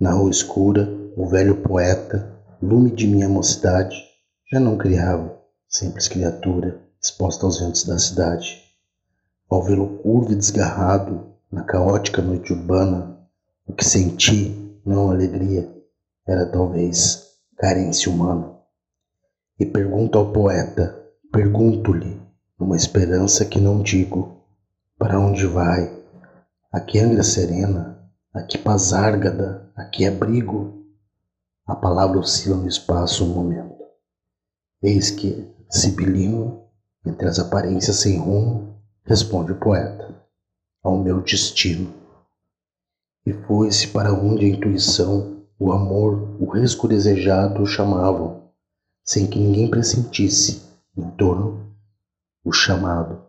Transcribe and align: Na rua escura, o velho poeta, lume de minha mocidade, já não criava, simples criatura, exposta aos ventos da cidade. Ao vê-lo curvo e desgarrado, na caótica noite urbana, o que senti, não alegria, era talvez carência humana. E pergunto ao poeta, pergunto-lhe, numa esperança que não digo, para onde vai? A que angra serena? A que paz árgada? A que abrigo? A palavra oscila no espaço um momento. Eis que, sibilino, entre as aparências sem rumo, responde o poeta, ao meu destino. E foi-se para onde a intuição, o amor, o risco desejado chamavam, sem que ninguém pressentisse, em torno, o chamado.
Na 0.00 0.12
rua 0.12 0.30
escura, 0.30 0.88
o 1.16 1.26
velho 1.26 1.60
poeta, 1.60 2.32
lume 2.62 2.88
de 2.92 3.08
minha 3.08 3.28
mocidade, 3.28 3.96
já 4.48 4.60
não 4.60 4.78
criava, 4.78 5.36
simples 5.68 6.06
criatura, 6.06 6.80
exposta 7.02 7.44
aos 7.44 7.58
ventos 7.58 7.82
da 7.82 7.98
cidade. 7.98 8.62
Ao 9.50 9.60
vê-lo 9.60 9.98
curvo 9.98 10.30
e 10.30 10.36
desgarrado, 10.36 11.32
na 11.50 11.64
caótica 11.64 12.22
noite 12.22 12.52
urbana, 12.52 13.18
o 13.66 13.72
que 13.72 13.84
senti, 13.84 14.80
não 14.86 15.10
alegria, 15.10 15.68
era 16.24 16.46
talvez 16.46 17.32
carência 17.56 18.08
humana. 18.12 18.56
E 19.58 19.66
pergunto 19.66 20.16
ao 20.16 20.32
poeta, 20.32 20.96
pergunto-lhe, 21.32 22.22
numa 22.56 22.76
esperança 22.76 23.44
que 23.44 23.58
não 23.58 23.82
digo, 23.82 24.44
para 24.96 25.18
onde 25.18 25.44
vai? 25.44 25.92
A 26.70 26.78
que 26.78 27.00
angra 27.00 27.24
serena? 27.24 27.97
A 28.38 28.42
que 28.44 28.56
paz 28.56 28.92
árgada? 28.92 29.68
A 29.74 29.84
que 29.84 30.06
abrigo? 30.06 30.86
A 31.66 31.74
palavra 31.74 32.20
oscila 32.20 32.56
no 32.56 32.68
espaço 32.68 33.24
um 33.24 33.34
momento. 33.34 33.82
Eis 34.80 35.10
que, 35.10 35.52
sibilino, 35.68 36.62
entre 37.04 37.26
as 37.26 37.40
aparências 37.40 37.96
sem 37.96 38.16
rumo, 38.16 38.80
responde 39.02 39.50
o 39.50 39.58
poeta, 39.58 40.24
ao 40.84 40.98
meu 40.98 41.20
destino. 41.20 41.92
E 43.26 43.32
foi-se 43.32 43.88
para 43.88 44.12
onde 44.12 44.46
a 44.46 44.48
intuição, 44.48 45.42
o 45.58 45.72
amor, 45.72 46.40
o 46.40 46.48
risco 46.48 46.86
desejado 46.86 47.66
chamavam, 47.66 48.52
sem 49.02 49.26
que 49.26 49.40
ninguém 49.40 49.68
pressentisse, 49.68 50.62
em 50.96 51.10
torno, 51.16 51.74
o 52.44 52.52
chamado. 52.52 53.20